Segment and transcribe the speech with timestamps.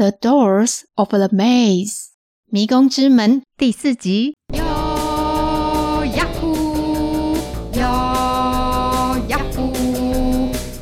[0.00, 2.06] The Doors of the Maze，
[2.46, 4.34] 迷宫之门第四集。
[4.54, 7.36] 哟呀呼，
[7.74, 7.82] 哟
[9.28, 9.60] 呀呼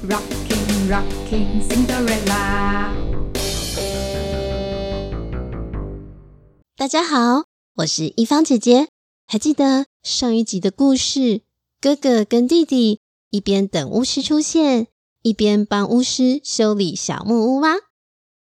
[0.06, 2.92] ，Rocking Rocking Cinderella。
[6.76, 7.42] 大家好，
[7.78, 8.87] 我是一方姐姐。
[9.26, 11.40] 还记得上一集的故事，
[11.80, 13.00] 哥哥跟弟弟
[13.30, 14.87] 一边等巫师出现，
[15.22, 17.70] 一边帮巫师修理小木屋吗？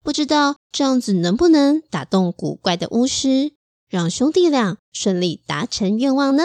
[0.07, 3.51] 不知道这样子能不能打动古怪的巫师，
[3.89, 6.43] 让兄弟俩顺利达成愿望呢？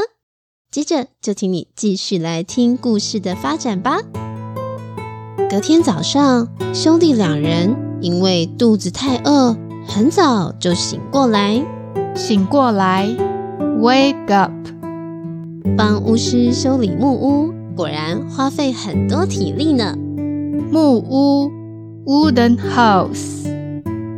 [0.73, 4.01] 接着就请你继续来听故事的发展吧。
[5.49, 11.65] 隔天早上，兄弟两人因为肚子太饿，很早就醒过来。
[12.17, 13.09] 醒过来。
[13.81, 14.51] Wake up！
[15.79, 19.97] 帮巫师修理木屋，果然花费很多体力呢。
[20.73, 21.49] 木屋
[22.05, 23.47] （Wooden House）。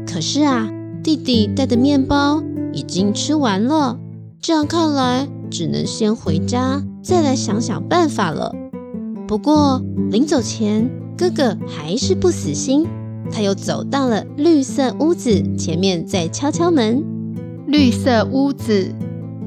[0.07, 0.69] 可是啊，
[1.03, 2.43] 弟弟带的面包
[2.73, 3.99] 已经吃完了，
[4.41, 8.55] 这样看来只能先回家，再来想想办法了。
[9.27, 12.87] 不过临走前，哥哥还是不死心，
[13.31, 17.03] 他又走到了绿色屋子前面，再敲敲门。
[17.67, 18.95] 绿色屋子。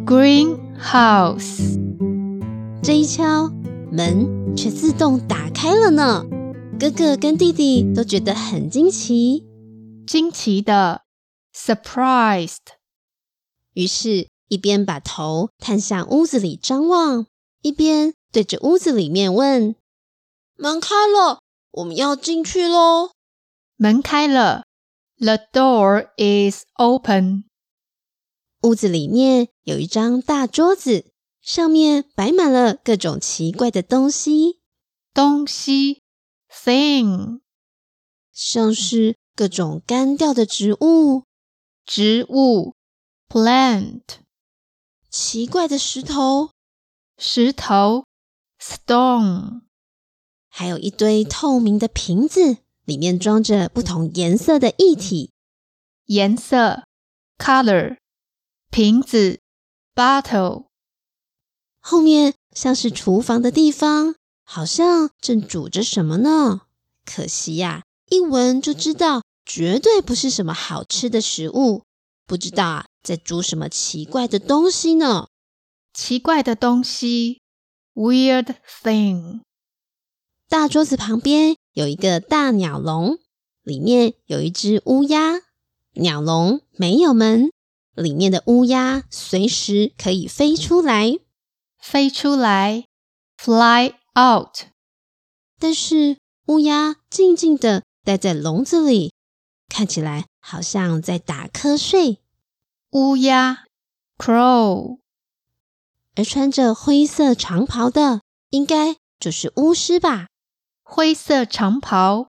[0.05, 1.77] Greenhouse，
[2.81, 3.51] 这一敲
[3.91, 6.25] 门却自动打开了呢。
[6.79, 9.43] 哥哥跟弟弟都觉得很惊奇，
[10.05, 11.01] 惊奇的
[11.51, 12.57] ，surprised。
[13.73, 17.25] 于是，一边把头探向屋子里张望，
[17.63, 19.75] 一边对着屋子里面问
[20.55, 21.39] ：“门开了，
[21.71, 23.09] 我们要进去喽。”
[23.77, 24.65] 门开了
[25.17, 27.45] ，The door is open。
[28.61, 34.59] 屋子里面有一张大桌子，上面摆满了各种奇怪的东西。
[35.11, 36.03] 东西
[36.67, 37.39] ，thing，
[38.33, 41.23] 像是各种干掉的植物，
[41.85, 42.75] 植物
[43.29, 44.01] ，plant，
[45.09, 46.49] 奇怪的石头，
[47.17, 48.03] 石头
[48.59, 49.61] ，stone，
[50.49, 55.31] 还有一堆透明的瓶子，里面装着不同颜色的液体。
[56.07, 56.83] 颜色
[57.37, 57.97] ，color。
[58.69, 59.39] 瓶子
[59.95, 60.67] ，bottle，
[61.79, 66.66] 后面像是厨房的地方，好像正煮着什么呢？
[67.09, 71.83] 可惜呀，一闻就知道绝对不是什么好吃的食物。
[72.25, 75.27] 不知道啊，在煮什么奇怪的东西呢？
[75.93, 77.39] 奇怪的东西
[77.93, 79.39] ，weird thing。
[80.49, 83.17] 大桌子旁边有一个大鸟笼，
[83.63, 85.41] 里面有一只乌鸦。
[85.93, 87.49] 鸟笼没有门。
[87.95, 91.17] 里面的乌鸦随时可以飞出来，
[91.79, 92.85] 飞出来
[93.37, 94.67] ，fly out。
[95.57, 96.17] 但是
[96.47, 99.11] 乌鸦静静地待在笼子里，
[99.67, 102.19] 看起来好像在打瞌睡。
[102.91, 103.65] 乌鸦
[104.17, 104.99] ，crow。
[106.15, 110.27] 而穿着灰色长袍的，应该就是巫师吧？
[110.83, 112.29] 灰色长袍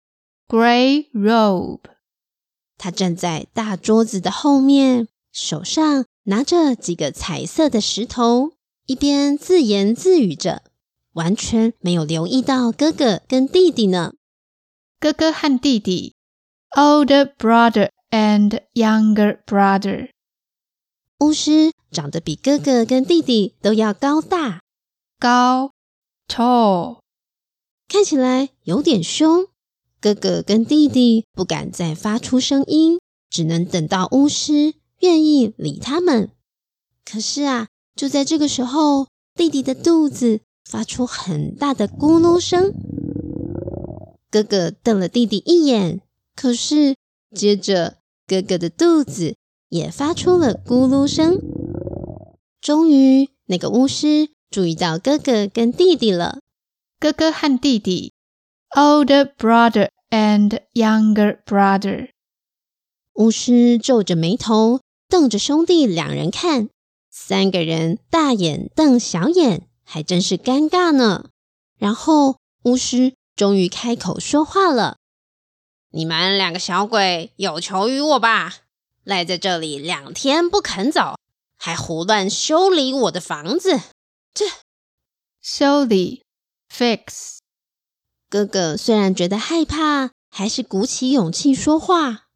[0.47, 1.81] ，grey robe。
[2.77, 5.07] 他站在大桌子的后面。
[5.31, 8.51] 手上拿着几个彩色的石头，
[8.85, 10.61] 一边自言自语着，
[11.13, 14.13] 完全没有留意到哥哥跟弟弟呢。
[14.99, 16.15] 哥哥和弟弟
[16.77, 20.09] ，older brother and younger brother。
[21.19, 24.61] 巫师长得比哥哥跟弟弟都要高大，
[25.19, 25.71] 高
[26.27, 26.99] ，tall，
[27.87, 29.47] 看起来有点凶。
[30.01, 32.99] 哥哥跟弟弟不敢再发出声音，
[33.29, 34.73] 只能等到巫师。
[34.99, 36.31] 愿意理他们，
[37.03, 42.73] 可是啊，就在这个时候，弟弟的肚子发出很大的咕噜声。
[44.29, 46.01] 哥哥瞪了弟弟一眼，
[46.35, 46.95] 可是
[47.35, 47.97] 接着
[48.27, 49.35] 哥哥的肚子
[49.69, 51.39] 也发出了咕噜声。
[52.61, 56.39] 终于，那个巫师注意到哥哥跟弟弟了。
[56.99, 58.13] 哥哥和弟弟
[58.75, 62.09] ，older brother and younger brother。
[63.15, 64.79] 巫师皱着眉头。
[65.09, 66.69] 瞪着兄弟两人看，
[67.11, 71.29] 三个人大眼瞪小眼，还真是尴尬呢。
[71.77, 74.97] 然后巫师终于开口说话了
[75.93, 78.55] ：“你们两个小鬼有求于我吧？
[79.03, 81.19] 赖在这里两天不肯走，
[81.55, 83.79] 还胡乱修理我的房子。”
[84.33, 84.45] 这
[85.39, 86.23] 修理
[86.75, 87.37] fix。
[88.27, 92.29] 哥哥虽然觉得害怕，还是鼓起勇气说话：“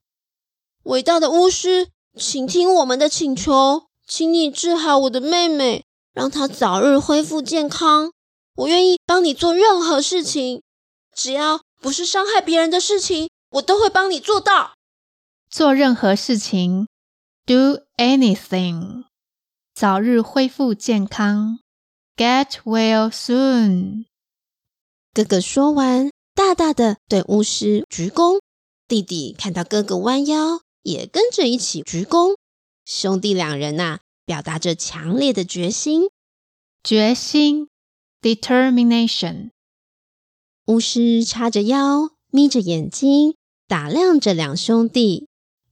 [0.85, 5.85] 伟大的巫师。”请听我们的请求，请你治好我的妹妹，
[6.17, 8.11] 让他早日恢复健康。
[8.55, 10.63] 我愿意帮你做任何事情，
[11.15, 14.73] 只要不是伤害别人的事情，我都会帮你做到。
[15.47, 16.87] 做任何事情
[17.45, 19.03] ，do anything，
[19.75, 21.59] 早日恢复健康
[22.15, 24.05] ，get well soon。
[25.13, 28.39] 哥哥说完，大大的对巫师鞠躬。
[28.87, 32.35] 弟弟看到哥哥弯腰，也跟着一起鞠躬。
[32.85, 36.09] 兄弟两人呐、啊，表达着强烈的决心，
[36.83, 37.69] 决心
[38.21, 39.51] ，determination。
[40.65, 43.35] 巫师叉着腰，眯着眼睛，
[43.69, 45.29] 打量着两兄弟。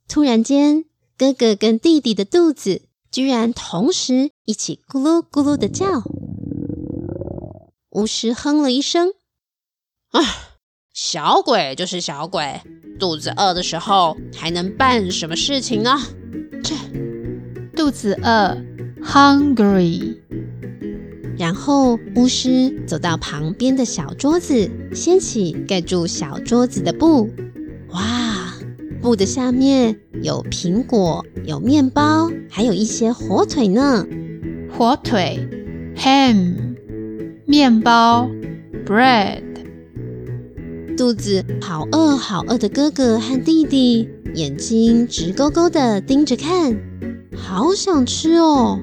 [0.08, 0.86] 突然间，
[1.18, 6.02] 哥哥跟弟弟的肚子居然同时一起咕噜咕噜的叫。
[7.90, 9.14] 巫师哼了一声
[10.12, 10.22] ：“啊，
[10.94, 12.62] 小鬼就是小鬼，
[12.98, 15.98] 肚子饿的时候还能办什么事情呢？”
[16.64, 16.74] 这
[17.86, 18.58] 肚子饿
[19.04, 20.16] ，hungry。
[21.38, 27.30] 然后巫师走到旁边的小桌子，掀起盖住小桌子的布。
[27.92, 28.56] 哇，
[29.04, 34.08] 布的下面有苹果，有面包，还有一些火腿呢。
[34.76, 35.48] 火腿
[35.96, 36.56] ，ham，
[37.46, 38.28] 面包
[38.84, 39.44] ，bread。
[40.98, 46.76] 肚子好饿好饿的哥哥和弟弟，眼睛直勾勾的盯着看，
[47.36, 48.80] 好想吃哦。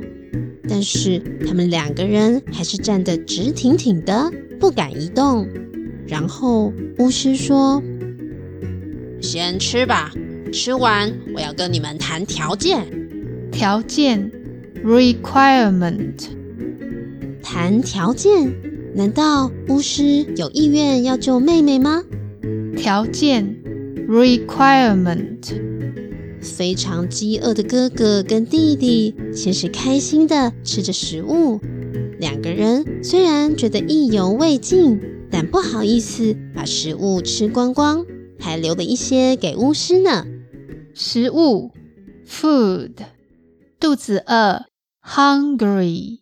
[0.68, 5.48] 但是他们两个人还是站得直挺挺的，不敢移动。
[6.06, 7.82] 然后巫师说
[9.20, 10.12] ：“先吃吧，
[10.52, 12.86] 吃完我要跟你们谈条件。”
[13.50, 14.30] 条件
[14.84, 16.26] ，requirement。
[17.42, 18.52] 谈条件？
[18.94, 22.02] 难道巫师有意愿要救妹妹吗？
[22.76, 23.56] 条件
[24.08, 25.71] ，requirement。
[26.42, 31.60] 非常饥饿的哥哥跟弟弟先是开心的吃着食物，
[32.18, 35.00] 两个人虽然觉得意犹未尽，
[35.30, 38.04] 但不好意思把食物吃光光，
[38.38, 40.26] 还留了一些给巫师呢。
[40.94, 41.70] 食物
[42.28, 42.92] ，food，
[43.80, 44.64] 肚子饿
[45.02, 46.18] ，hungry。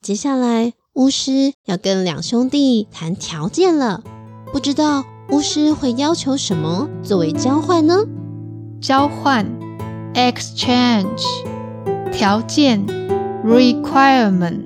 [0.00, 4.04] 接下来巫师要跟两兄弟谈条件了，
[4.52, 8.04] 不知道巫师会要求什么作为交换呢？
[8.80, 9.44] 交换
[10.14, 11.22] ，exchange，
[12.10, 12.82] 条件
[13.44, 14.56] ，requirement。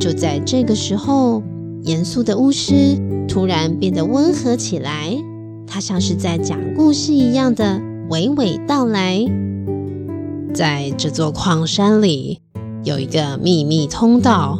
[0.00, 1.42] 就在这个时候，
[1.82, 5.14] 严肃的巫师突然变得温和起来，
[5.66, 7.78] 他像是在讲故事一样的
[8.08, 9.22] 娓娓道来。
[10.54, 12.40] 在这座矿山里，
[12.82, 14.58] 有一个秘密通道，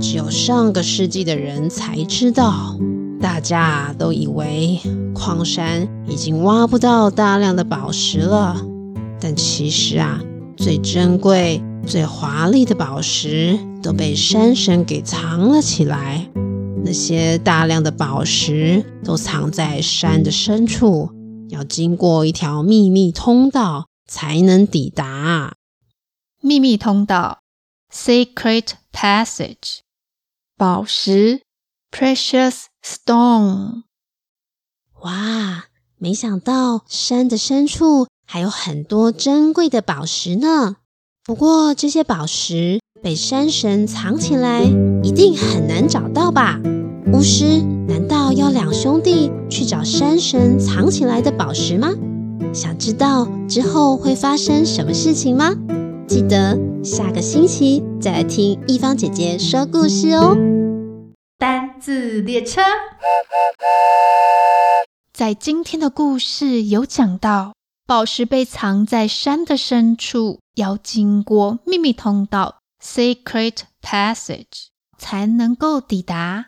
[0.00, 2.76] 只有上个世纪的人才知道。
[3.20, 4.80] 大家都以为
[5.24, 8.60] 矿山已经挖不到大量的宝石了，
[9.18, 10.20] 但其实啊，
[10.54, 16.28] 最珍贵、最华丽的宝石都被山神给藏了起来。
[16.84, 21.08] 那些大量的宝石都藏在山的深处，
[21.48, 25.54] 要经过一条秘密通道才能抵达。
[26.42, 27.38] 秘密通道
[27.90, 29.78] ，Secret Passage，
[30.58, 31.40] 宝石
[31.90, 32.64] ，Precious。
[32.86, 33.84] Stone，
[35.04, 35.64] 哇！
[35.98, 40.76] 没想到山的深处还有很多珍贵的宝石呢。
[41.26, 44.62] 不过这些宝石被山神藏起来，
[45.02, 46.58] 一定很难找到吧？
[47.12, 51.90] 巫师难道要两兄弟去找山神藏起来的宝石吗？
[52.54, 55.54] 想知道之后会发生什么事情吗？
[56.08, 60.34] 记得下个星期再来听一方姐姐说故事哦。
[61.38, 62.62] 单字列车，
[65.14, 67.54] 在今天的故事有讲到，
[67.86, 76.46] 宝石被藏在山的深处，要经过秘密通道 （Secret Passage） 才能够抵达。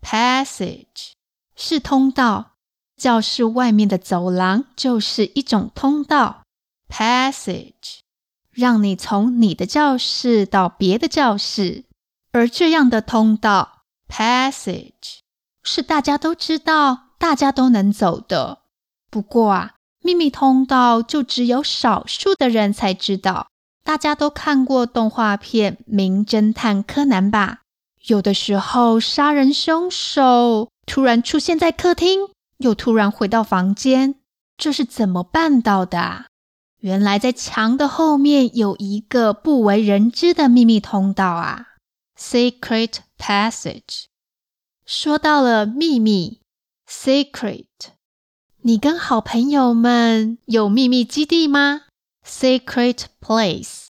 [0.00, 1.14] Passage
[1.56, 2.52] 是通道，
[2.96, 6.44] 教室外面的走廊就是一种通道。
[6.88, 8.02] Passage
[8.52, 11.86] 让你从你的教室到别的教室，
[12.30, 13.82] 而这样的通道。
[14.08, 15.18] Passage
[15.64, 18.60] 是大家都知道、大家都能走的。
[19.10, 23.48] 不过啊，秘密通道就只有少数的人才知道。
[23.82, 27.60] 大家都看过动画片《名侦探柯南》吧？
[28.06, 34.16] 有的时候，杀人凶手突然出现在客厅，又突然回到房间，
[34.56, 36.26] 这是怎么办到的？
[36.80, 41.66] 原来在墙的后面有一个不为人知的秘密通道啊
[42.18, 44.04] ！Secret Passage，
[44.84, 46.40] 说到了秘密
[46.88, 47.66] ，secret，
[48.62, 51.82] 你跟好朋友们有秘密基地吗
[52.24, 53.86] ？Secret place，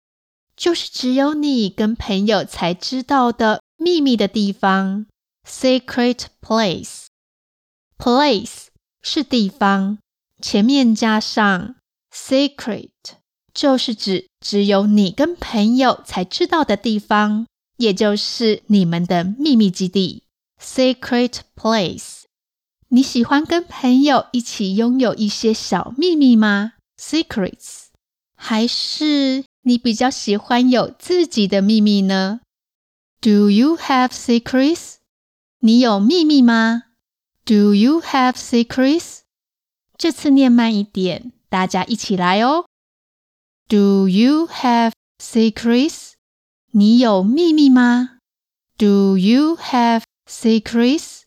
[0.55, 5.05] 就是只有你跟朋友才知道的秘密的地方。
[5.45, 8.67] Secret place，place
[9.01, 9.99] 是地方，
[10.41, 11.75] 前面加上
[12.11, 12.89] secret，
[13.53, 17.45] 就是指只有你跟朋友才知道的地方，
[17.77, 20.23] 也就是你们的秘密基地
[20.59, 22.22] secret place。
[22.93, 27.85] 你喜欢跟朋友一起拥有一些小秘密吗？secrets，
[28.35, 32.41] 还是你比较喜欢有自己的秘密呢
[33.19, 34.97] ？Do you have secrets？
[35.61, 36.83] 你有秘密吗
[37.43, 39.21] ？Do you have secrets？
[39.97, 42.65] 这次念慢一点，大家一起来哦。
[43.67, 46.11] Do you have secrets？
[46.69, 48.19] 你有秘密吗
[48.77, 51.22] ？Do you have secrets？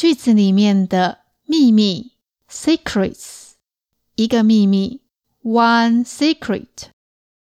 [0.00, 2.12] 句子里面的秘密
[2.50, 3.50] secrets，
[4.14, 5.02] 一个秘密
[5.42, 6.88] one secret，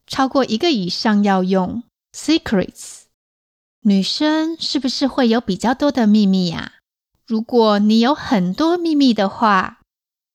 [0.04, 3.02] 超过一个以上要用 secrets。
[3.83, 6.73] 女生是不是会有比较多的秘密呀？
[7.25, 9.83] 如果你有很多秘密的话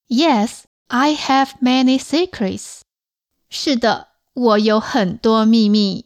[0.07, 2.79] ，Yes, I have many secrets。
[3.49, 6.05] 是的，我有很多秘密。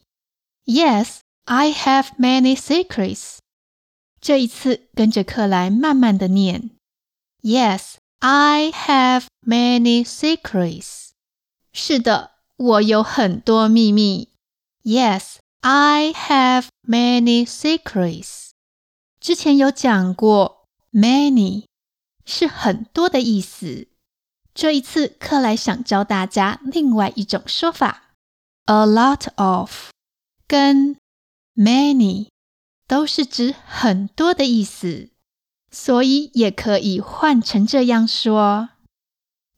[0.65, 3.37] Yes, I have many secrets。
[4.21, 6.71] 这一次跟着课来慢慢的念。
[7.41, 11.09] Yes, I have many secrets。
[11.71, 14.29] 是的，我有很多秘密。
[14.83, 18.49] Yes, I have many secrets。
[19.21, 21.65] 之前有讲过，many
[22.25, 23.87] 是很多的意思。
[24.53, 28.15] 这一次课来想教大家另外一种说法
[28.65, 29.89] ，a lot of
[30.47, 30.97] 跟
[31.55, 32.27] many。
[32.89, 35.11] 都是指很多的意思，
[35.69, 38.69] 所以也可以换成这样说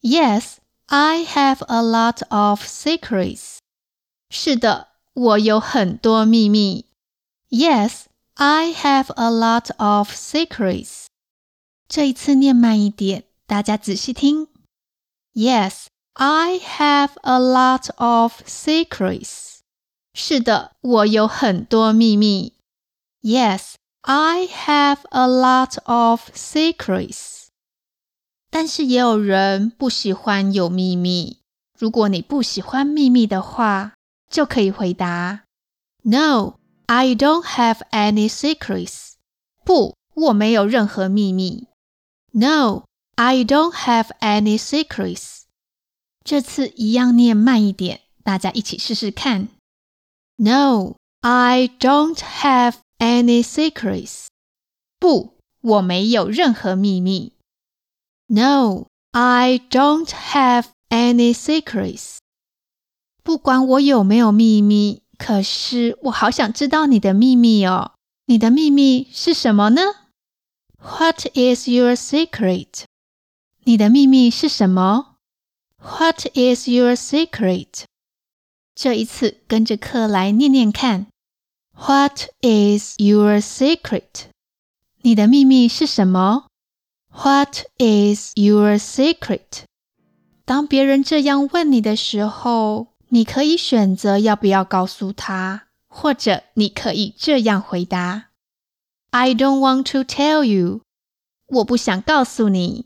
[0.01, 0.57] ：Yes,
[0.87, 3.59] I have a lot of secrets.
[4.29, 6.87] 是的，我有很多秘密。
[7.49, 11.05] Yes, I have a lot of secrets.
[11.87, 14.49] 这一次念慢一点，大家仔细听。
[15.33, 15.85] Yes,
[16.15, 19.59] I have a lot of secrets.
[20.13, 22.55] 是的，我有很多秘密。
[23.22, 27.46] Yes, I have a lot of secrets.
[28.50, 31.40] 但是也有人不喜欢有秘密。
[31.78, 33.94] 如果你不喜欢秘密的话，
[34.30, 35.44] 就可以回答：
[36.02, 36.54] No,
[36.86, 39.14] I don't have any secrets.
[39.64, 41.66] 不，我没有任何秘密。
[42.32, 42.84] No,
[43.16, 45.42] I don't have any secrets.
[46.24, 49.48] 这次一样念慢一点，大家一起试试看。
[50.36, 54.26] No, I don't have Any secrets？
[54.98, 57.34] 不，我没有任何秘密。
[58.28, 62.18] No, I don't have any secrets。
[63.22, 67.92] 不管我有没有秘密，可是我好想知道你的秘密哦。
[68.26, 69.82] 你的秘密是什么呢？
[70.78, 72.84] What is your secret？
[73.64, 75.16] 你的秘密是什么？
[75.78, 77.84] What is your secret？
[78.74, 81.06] 这一次跟着课来念念看。
[81.87, 84.25] What is your secret？
[85.01, 86.45] 你的秘密是什么
[87.11, 89.63] ？What is your secret？
[90.45, 98.25] 当别人这样问你的时候，你可以选择要不要告诉他，或者你可以这样回答
[99.09, 100.81] ：I don't want to tell you。
[101.47, 102.85] 我不想告诉你。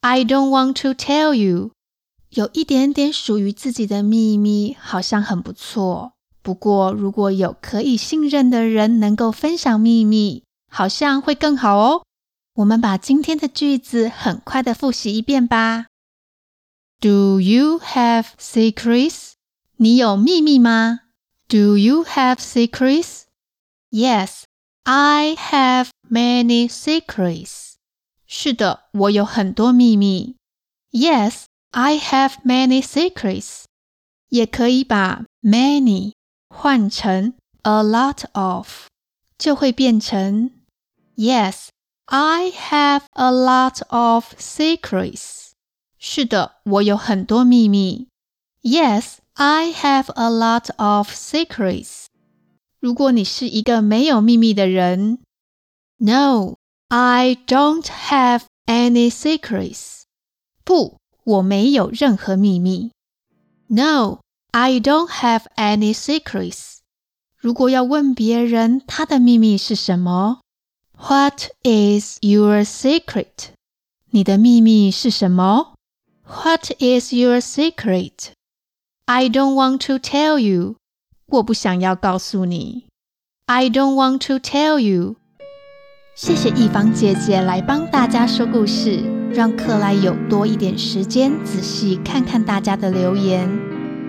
[0.00, 1.70] I don't want to tell you。
[2.30, 6.14] 有一点点属于自己的秘密，好像很不错。
[6.42, 12.02] 不过，如果有可以信任的人能够分享秘密，好像会更好哦。
[12.54, 15.86] 我们把今天的句子很快的复习一遍吧。
[17.00, 19.32] Do you have secrets？
[19.76, 21.00] 你有秘密吗
[21.48, 23.22] ？Do you have secrets?
[23.90, 24.42] Yes,
[24.84, 27.74] I have many secrets.
[28.26, 30.36] 是的，我有很多秘密。
[30.90, 33.64] Yes, I have many secrets.
[34.28, 36.12] 也可以把 many
[36.51, 38.87] 换成 a lot of，
[39.37, 40.51] 就会变成
[41.15, 41.67] Yes,
[42.05, 45.51] I have a lot of secrets.
[45.99, 48.07] 是的，我有很多秘密。
[48.61, 52.05] Yes, I have a lot of secrets.
[52.79, 55.19] 如果你是一个没有秘密的人，
[55.97, 56.55] No,
[56.89, 60.03] I don't have any secrets.
[60.63, 62.91] 不，我没有任何秘密。
[63.67, 64.19] No.
[64.51, 66.77] I don't have any secrets.
[67.37, 70.39] 如果要问别人他的秘密是什么？
[70.97, 73.49] What is your secret?
[74.09, 75.73] 你的秘密是什么？
[76.25, 78.31] What is your secret?
[79.05, 80.75] I don't want to tell you.
[81.27, 82.85] 我不想要告诉你。
[83.45, 85.17] I don't want to tell you.
[86.15, 89.03] 谢谢一芳姐姐来帮大家说故事。
[89.31, 93.47] 让克莱有多一点时间仔细看看大家的留言，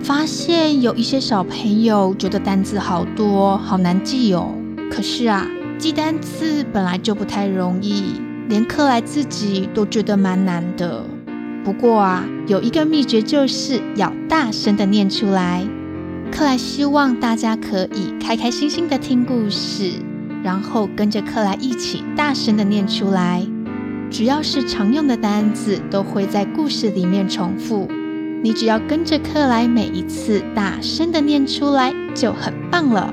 [0.04, 4.54] 发现有一些小朋友觉得单字好多，好难记哦。
[4.90, 5.46] 可是啊，
[5.78, 11.02] 记单词本来就不太容易，连克莱自己都觉得蛮难的。
[11.64, 15.66] 不过啊，有一个秘诀就是要大声的念出来。
[16.30, 19.92] 克莱希望大家可以开开心心的听故事，
[20.42, 23.42] 然后跟着克莱一起大声的念出来。
[24.10, 27.88] 只要是常用的单字，都会在故事里面重复。
[28.44, 33.10] 你只要跟着克莱每一次大声的念出来，就很棒了。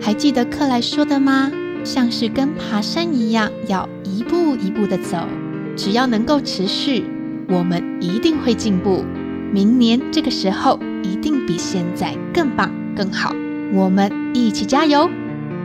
[0.00, 1.50] 还记得克莱说的吗？
[1.82, 5.18] 像是跟爬山一样，要一步一步的走。
[5.76, 7.02] 只要能够持续，
[7.48, 9.04] 我们一定会进步。
[9.52, 13.34] 明年这个时候，一定比现在更棒更好，
[13.74, 15.10] 我们一起加油！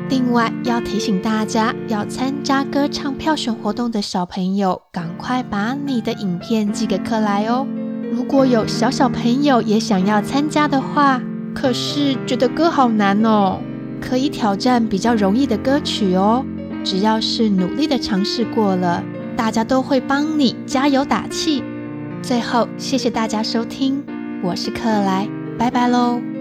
[0.09, 7.67] 另外要提醒大家，要参加歌唱票选活动的小朋友，赶快把你的影片寄给克莱哦。
[8.15, 11.19] 如果有小小朋友也想要参加的话，
[11.55, 13.57] 可是觉得歌好难哦，
[13.99, 16.45] 可以挑战比较容易的歌曲哦。
[16.83, 19.03] 只要是努力的尝试过了，
[19.35, 21.63] 大家都会帮你加油打气。
[22.21, 24.03] 最后，谢谢大家收听。
[24.43, 25.27] 我是克莱，
[25.57, 26.32] 拜拜喽。